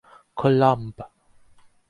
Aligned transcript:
Colomb. 0.39 0.89